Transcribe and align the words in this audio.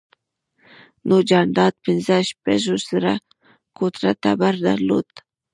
نوح 1.07 1.21
جاندار 1.29 1.71
پنځه 1.83 2.15
شپږ 2.29 2.61
زره 2.89 3.13
کوره 3.77 4.11
ټبر 4.21 4.53
درلود. 4.67 5.07